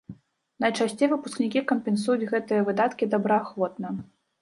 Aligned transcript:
Найчасцей 0.63 1.11
выпускнікі 1.11 1.63
кампенсуюць 1.73 2.29
гэтыя 2.35 2.67
выдаткі 2.73 3.13
добраахвотна. 3.15 3.97